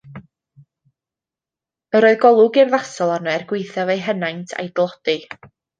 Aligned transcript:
Yr 1.99 2.09
oedd 2.09 2.19
golwg 2.23 2.59
urddasol 2.65 3.15
arno, 3.19 3.33
er 3.37 3.47
gwaethaf 3.53 3.93
ei 3.97 4.03
henaint 4.11 4.59
a'i 4.61 4.71
dlodi. 4.81 5.19